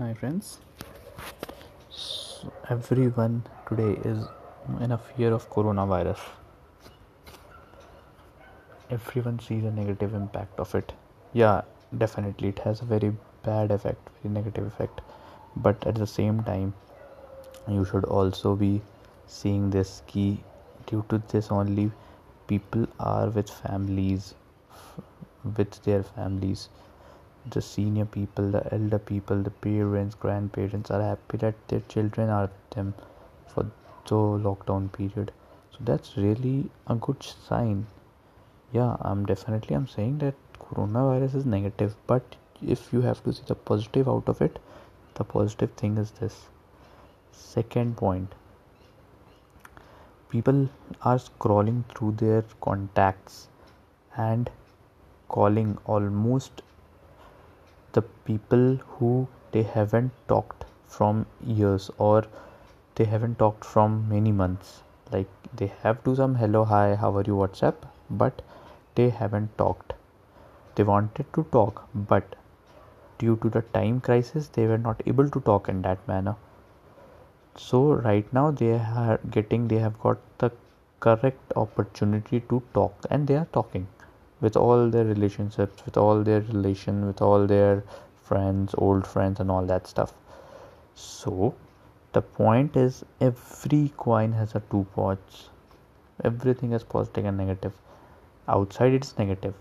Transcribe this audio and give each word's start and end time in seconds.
Hi, 0.00 0.14
friends. 0.14 0.56
So 1.90 2.50
everyone 2.70 3.42
today 3.68 3.98
is 4.10 4.24
in 4.80 4.92
a 4.92 4.96
fear 4.96 5.30
of 5.34 5.50
coronavirus. 5.50 6.20
Everyone 8.90 9.38
sees 9.40 9.62
a 9.64 9.70
negative 9.70 10.14
impact 10.14 10.58
of 10.58 10.74
it. 10.74 10.94
Yeah, 11.34 11.60
definitely, 11.98 12.48
it 12.48 12.60
has 12.60 12.80
a 12.80 12.86
very 12.86 13.12
bad 13.42 13.70
effect, 13.70 14.08
very 14.22 14.32
negative 14.32 14.66
effect. 14.68 15.02
But 15.54 15.86
at 15.86 15.96
the 15.96 16.06
same 16.06 16.42
time, 16.44 16.72
you 17.68 17.84
should 17.84 18.06
also 18.06 18.56
be 18.56 18.80
seeing 19.26 19.68
this 19.68 20.00
key. 20.06 20.42
Due 20.86 21.04
to 21.10 21.22
this, 21.28 21.50
only 21.50 21.92
people 22.46 22.86
are 22.98 23.28
with 23.28 23.50
families, 23.50 24.34
with 25.44 25.82
their 25.82 26.02
families 26.02 26.70
the 27.48 27.62
senior 27.62 28.04
people, 28.04 28.50
the 28.50 28.72
elder 28.72 28.98
people, 28.98 29.42
the 29.42 29.50
parents, 29.50 30.14
grandparents 30.14 30.90
are 30.90 31.02
happy 31.02 31.38
that 31.38 31.54
their 31.68 31.80
children 31.88 32.28
are 32.28 32.42
with 32.42 32.70
them 32.70 32.94
for 33.46 33.62
the 33.62 34.14
lockdown 34.14 34.92
period. 34.92 35.32
So 35.70 35.78
that's 35.80 36.16
really 36.16 36.70
a 36.86 36.94
good 36.94 37.22
sign. 37.22 37.86
Yeah, 38.72 38.96
I'm 39.00 39.24
definitely 39.26 39.74
I'm 39.74 39.88
saying 39.88 40.18
that 40.18 40.34
coronavirus 40.58 41.34
is 41.34 41.46
negative, 41.46 41.96
but 42.06 42.36
if 42.62 42.92
you 42.92 43.00
have 43.00 43.22
to 43.24 43.32
see 43.32 43.42
the 43.46 43.54
positive 43.54 44.08
out 44.08 44.28
of 44.28 44.42
it, 44.42 44.58
the 45.14 45.24
positive 45.24 45.72
thing 45.72 45.96
is 45.96 46.10
this. 46.12 46.46
Second 47.32 47.96
point. 47.96 48.34
People 50.28 50.68
are 51.02 51.16
scrolling 51.18 51.84
through 51.86 52.12
their 52.12 52.44
contacts 52.60 53.48
and 54.16 54.50
calling 55.28 55.78
almost 55.86 56.62
the 57.92 58.02
people 58.02 58.76
who 58.88 59.28
they 59.52 59.62
haven't 59.62 60.12
talked 60.28 60.64
from 60.86 61.26
years 61.44 61.90
or 61.98 62.24
they 62.94 63.04
haven't 63.04 63.38
talked 63.38 63.64
from 63.64 64.08
many 64.08 64.32
months. 64.32 64.82
Like 65.12 65.28
they 65.54 65.72
have 65.82 66.02
to 66.04 66.14
some 66.14 66.34
hello 66.36 66.64
hi 66.64 66.94
how 66.94 67.16
are 67.16 67.22
you 67.22 67.34
whatsapp? 67.34 67.74
But 68.08 68.42
they 68.94 69.08
haven't 69.10 69.56
talked. 69.58 69.94
They 70.74 70.84
wanted 70.84 71.32
to 71.34 71.44
talk 71.52 71.88
but 71.94 72.36
due 73.18 73.36
to 73.42 73.50
the 73.50 73.62
time 73.78 74.00
crisis 74.00 74.48
they 74.48 74.66
were 74.66 74.78
not 74.78 75.02
able 75.06 75.28
to 75.28 75.40
talk 75.40 75.68
in 75.68 75.82
that 75.82 76.06
manner. 76.08 76.36
So 77.56 77.92
right 77.92 78.32
now 78.32 78.50
they 78.50 78.74
are 78.74 79.18
getting 79.30 79.68
they 79.68 79.78
have 79.78 79.98
got 80.00 80.18
the 80.38 80.52
correct 81.00 81.52
opportunity 81.56 82.40
to 82.40 82.62
talk 82.74 82.94
and 83.10 83.26
they 83.26 83.36
are 83.36 83.48
talking 83.52 83.86
with 84.40 84.56
all 84.56 84.88
their 84.90 85.04
relationships 85.04 85.84
with 85.84 85.96
all 85.96 86.22
their 86.22 86.40
relation 86.40 87.06
with 87.06 87.20
all 87.22 87.46
their 87.46 87.82
friends 88.22 88.74
old 88.78 89.06
friends 89.06 89.40
and 89.40 89.50
all 89.50 89.66
that 89.66 89.86
stuff. 89.86 90.12
So 90.94 91.54
the 92.12 92.22
point 92.22 92.76
is 92.76 93.04
every 93.20 93.92
coin 93.96 94.32
has 94.32 94.54
a 94.54 94.62
two 94.70 94.86
parts 94.94 95.48
everything 96.24 96.72
is 96.72 96.82
positive 96.82 97.24
and 97.24 97.38
negative. 97.38 97.72
Outside 98.48 98.92
it's 98.92 99.16
negative 99.18 99.54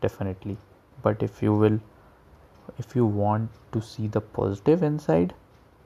definitely. 0.00 0.56
But 1.02 1.22
if 1.22 1.42
you 1.42 1.54
will 1.54 1.80
if 2.78 2.96
you 2.96 3.06
want 3.06 3.50
to 3.72 3.80
see 3.82 4.06
the 4.06 4.20
positive 4.20 4.82
inside 4.82 5.34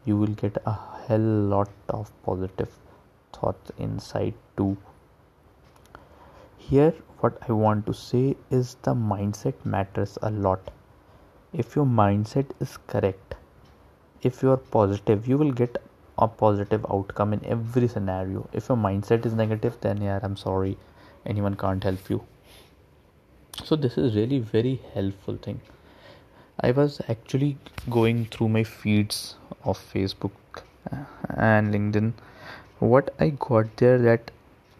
you 0.04 0.16
will 0.16 0.34
get 0.42 0.56
a 0.64 0.78
hell 1.06 1.30
lot 1.54 1.70
of 1.88 2.10
positive 2.24 2.70
thoughts 3.32 3.72
inside 3.78 4.34
too 4.56 4.76
here 6.68 6.92
what 7.20 7.36
i 7.48 7.52
want 7.52 7.86
to 7.86 7.92
say 7.98 8.22
is 8.56 8.76
the 8.86 8.94
mindset 8.94 9.64
matters 9.64 10.18
a 10.22 10.30
lot. 10.30 10.70
If 11.52 11.74
your 11.74 11.86
mindset 11.86 12.50
is 12.60 12.76
correct 12.86 13.36
if 14.22 14.42
you 14.42 14.50
are 14.50 14.58
positive 14.74 15.26
you 15.26 15.38
will 15.38 15.52
get 15.60 15.78
a 16.18 16.28
positive 16.28 16.84
outcome 16.90 17.32
in 17.32 17.44
every 17.46 17.88
scenario. 17.88 18.48
If 18.52 18.68
your 18.68 18.76
mindset 18.76 19.24
is 19.24 19.34
negative 19.34 19.78
then 19.80 20.02
yeah 20.02 20.20
i'm 20.22 20.36
sorry. 20.36 20.76
Anyone 21.24 21.54
can't 21.54 21.82
help 21.82 22.10
you. 22.10 22.22
So 23.64 23.76
this 23.76 23.96
is 23.96 24.14
really 24.14 24.38
very 24.38 24.80
helpful 24.94 25.36
thing. 25.36 25.60
I 26.60 26.72
was 26.72 27.00
actually 27.08 27.56
going 27.88 28.26
through 28.26 28.48
my 28.50 28.64
feeds 28.64 29.36
of 29.64 29.78
facebook 29.94 30.64
and 31.36 31.72
linkedin. 31.74 32.12
What 32.78 33.14
i 33.18 33.30
got 33.30 33.76
there 33.78 33.98
that 33.98 34.30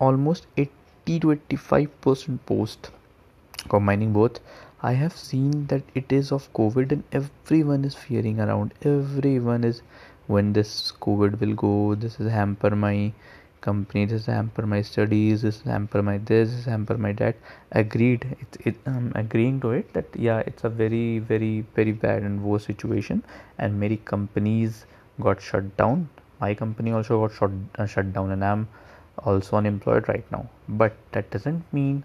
almost 0.01 0.47
80 0.57 0.71
to 1.17 1.29
85% 1.29 2.39
post 2.45 2.91
combining 3.69 4.13
both. 4.13 4.41
I 4.83 4.93
have 4.93 5.17
seen 5.17 5.67
that 5.69 5.83
it 5.95 6.13
is 6.13 6.31
of 6.31 6.53
covid 6.53 6.93
and 6.93 7.03
everyone 7.13 7.85
is 7.85 7.95
fearing 7.95 8.41
around. 8.41 8.75
Everyone 8.83 9.65
is 9.65 9.83
when 10.27 10.53
this 10.53 10.93
covid 11.07 11.41
will 11.41 11.55
go 11.55 11.73
this 11.95 12.21
is 12.21 12.31
hamper 12.31 12.71
my 12.85 13.13
company 13.67 14.05
this 14.05 14.21
is 14.21 14.27
hamper 14.27 14.65
my 14.73 14.81
studies 14.83 15.43
this 15.43 15.57
is 15.57 15.63
hamper 15.63 16.03
my 16.03 16.19
this, 16.19 16.51
this 16.51 16.59
is 16.59 16.65
hamper 16.67 16.99
my 16.99 17.13
that. 17.13 17.37
Agreed. 17.73 18.27
It, 18.43 18.61
it 18.67 18.77
i'm 18.87 19.11
agreeing 19.15 19.61
to 19.63 19.71
it 19.71 19.93
that 19.95 20.21
yeah 20.29 20.41
it's 20.41 20.65
a 20.65 20.69
very 20.83 21.19
very 21.19 21.65
very 21.75 21.93
bad 21.93 22.23
and 22.23 22.43
worse 22.43 22.67
situation. 22.67 23.25
And 23.59 23.81
many 23.81 23.97
companies 23.97 24.85
got 25.21 25.41
shut 25.41 25.77
down. 25.77 26.09
My 26.41 26.55
company 26.55 26.93
also 26.93 27.27
got 27.27 27.35
shut, 27.37 27.51
uh, 27.79 27.87
shut 27.87 28.13
down. 28.13 28.31
And 28.31 28.45
i'm 28.45 28.69
also 29.25 29.57
unemployed 29.57 30.09
right 30.09 30.31
now. 30.33 30.49
But 30.69 30.95
that 31.13 31.31
doesn't 31.31 31.73
mean 31.73 32.05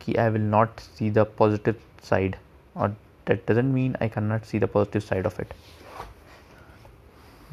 ki 0.00 0.16
i 0.18 0.28
will 0.34 0.48
not 0.52 0.80
see 0.94 1.08
the 1.16 1.24
positive 1.40 1.82
side 2.10 2.36
or 2.74 2.94
that 3.26 3.44
doesn't 3.50 3.72
mean 3.72 3.96
i 4.06 4.08
cannot 4.14 4.46
see 4.52 4.58
the 4.58 4.68
positive 4.76 5.04
side 5.04 5.26
of 5.26 5.38
it. 5.38 5.54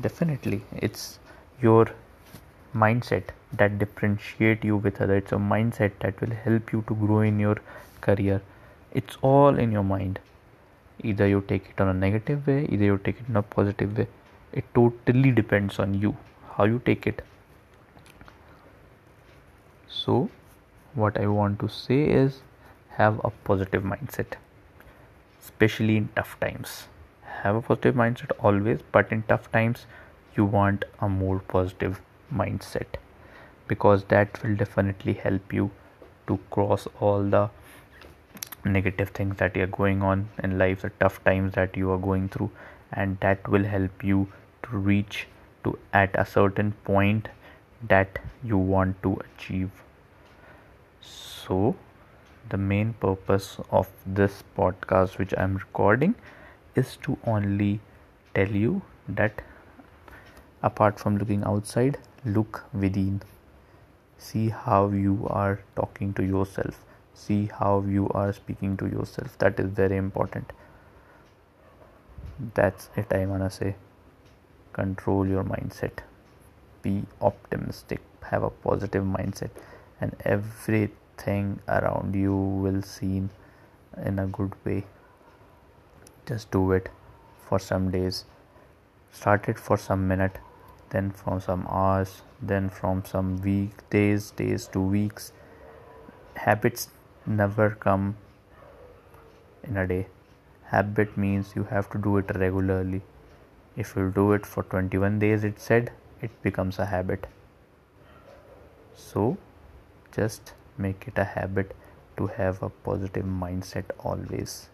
Definitely 0.02 0.62
it's 0.76 1.20
your 1.62 1.88
mindset 2.76 3.36
that 3.52 3.78
differentiate 3.80 4.64
you 4.64 4.78
with 4.78 5.02
other. 5.02 5.16
It's 5.16 5.32
a 5.32 5.36
mindset 5.36 5.92
that 6.00 6.22
will 6.22 6.36
help 6.46 6.72
you 6.72 6.84
to 6.88 6.96
grow 6.96 7.22
in 7.22 7.40
your 7.40 7.58
career. 8.02 8.42
It's 8.92 9.18
all 9.22 9.58
in 9.58 9.72
your 9.72 9.84
mind. 9.84 10.20
Either 11.04 11.28
you 11.28 11.42
take 11.48 11.70
it 11.70 11.82
on 11.82 11.88
a 11.88 11.94
negative 11.94 12.46
way 12.46 12.66
either 12.70 12.86
you 12.86 12.98
take 12.98 13.20
it 13.22 13.30
in 13.30 13.36
a 13.36 13.42
positive 13.42 13.98
way. 13.98 14.08
It 14.52 14.66
totally 14.74 15.32
depends 15.32 15.80
on 15.80 15.94
you 16.02 16.16
how 16.56 16.66
you 16.66 16.82
take 16.86 17.08
it 17.08 17.24
so, 20.00 20.30
what 20.94 21.18
I 21.18 21.28
want 21.28 21.60
to 21.60 21.68
say 21.68 22.04
is 22.04 22.42
have 22.98 23.20
a 23.24 23.32
positive 23.50 23.84
mindset, 23.84 24.38
especially 25.42 25.98
in 25.98 26.10
tough 26.16 26.40
times. 26.40 26.88
Have 27.44 27.56
a 27.56 27.62
positive 27.62 27.96
mindset 27.96 28.32
always, 28.40 28.80
but 28.92 29.12
in 29.12 29.24
tough 29.24 29.52
times, 29.52 29.86
you 30.36 30.46
want 30.46 30.86
a 31.00 31.10
more 31.10 31.40
positive 31.40 32.02
mindset 32.34 33.00
because 33.68 34.06
that 34.06 34.42
will 34.44 34.56
definitely 34.56 35.14
help 35.14 35.54
you 35.54 35.70
to 36.28 36.40
cross 36.50 36.88
all 37.00 37.24
the 37.24 37.50
negative 38.64 39.10
things 39.10 39.38
that 39.38 39.58
are 39.58 39.68
going 39.68 40.02
on 40.02 40.30
in 40.44 40.58
life, 40.58 40.82
the 40.82 40.92
tough 41.02 41.24
times 41.24 41.54
that 41.54 41.76
you 41.76 41.92
are 41.92 41.98
going 41.98 42.30
through, 42.30 42.52
and 42.94 43.20
that 43.20 43.48
will 43.48 43.64
help 43.64 44.04
you 44.04 44.28
to 44.64 44.78
reach 44.78 45.28
to 45.64 45.78
at 45.94 46.16
a 46.16 46.26
certain 46.26 46.72
point 46.84 47.28
that 47.88 48.20
you 48.44 48.58
want 48.58 49.02
to 49.04 49.20
achieve. 49.28 49.72
So, 51.12 51.76
the 52.50 52.58
main 52.58 52.94
purpose 52.94 53.58
of 53.72 53.88
this 54.06 54.44
podcast, 54.58 55.18
which 55.18 55.34
I'm 55.38 55.56
recording, 55.56 56.16
is 56.76 56.98
to 57.04 57.18
only 57.26 57.80
tell 58.36 58.48
you 58.48 58.82
that 59.08 59.42
apart 60.62 61.00
from 61.00 61.18
looking 61.18 61.44
outside, 61.44 61.98
look 62.26 62.64
within. 62.74 63.22
See 64.18 64.50
how 64.50 64.90
you 64.90 65.28
are 65.30 65.60
talking 65.76 66.14
to 66.16 66.24
yourself, 66.24 66.80
see 67.14 67.50
how 67.60 67.84
you 67.88 68.10
are 68.10 68.32
speaking 68.34 68.78
to 68.78 68.88
yourself. 68.88 69.38
That 69.40 69.60
is 69.60 69.72
very 69.72 69.98
important. 69.98 70.54
That's 72.54 72.90
it, 72.96 73.12
I 73.12 73.26
wanna 73.26 73.50
say. 73.50 73.76
Control 74.74 75.28
your 75.28 75.44
mindset 75.44 76.04
be 76.82 77.04
optimistic 77.22 78.02
have 78.32 78.44
a 78.44 78.50
positive 78.50 79.04
mindset 79.04 79.50
and 80.02 80.16
everything 80.26 81.60
around 81.68 82.16
you 82.16 82.36
will 82.36 82.82
seem 82.82 83.30
in 84.06 84.20
a 84.20 84.28
good 84.28 84.54
way. 84.66 84.86
Just 86.26 86.52
do 86.52 86.72
it 86.72 86.90
for 87.48 87.60
some 87.60 87.90
days. 87.92 88.26
Start 89.12 89.50
it 89.50 89.58
for 89.58 89.78
some 89.78 90.08
minute 90.08 90.38
then 90.92 91.12
from 91.12 91.40
some 91.40 91.68
hours 91.70 92.22
then 92.42 92.70
from 92.70 93.04
some 93.06 93.42
week 93.42 93.90
days 93.90 94.32
days 94.32 94.68
to 94.68 94.80
weeks. 94.80 95.32
Habits 96.36 96.90
never 97.26 97.70
come 97.72 98.16
in 99.64 99.78
a 99.78 99.88
day. 99.88 100.08
Habit 100.66 101.18
means 101.18 101.54
you 101.56 101.64
have 101.66 101.90
to 101.92 101.98
do 101.98 102.18
it 102.18 102.32
regularly. 102.36 103.02
If 103.76 103.96
you 103.96 104.12
do 104.16 104.32
it 104.34 104.46
for 104.46 104.64
21 104.64 105.20
days 105.20 105.44
it 105.44 105.60
said 105.60 105.92
it 106.22 106.42
becomes 106.42 106.80
a 106.80 106.86
habit. 106.86 107.28
So 108.96 109.38
just 110.12 110.54
make 110.78 111.08
it 111.08 111.18
a 111.18 111.24
habit 111.24 111.76
to 112.18 112.28
have 112.28 112.62
a 112.64 112.70
positive 112.70 113.26
mindset 113.26 113.86
always 114.00 114.70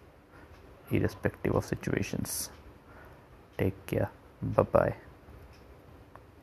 irrespective 0.90 1.54
of 1.54 1.64
situations. 1.64 2.50
Take 3.58 3.86
care. 3.86 4.10
Bye 4.42 4.62
bye 4.62 4.94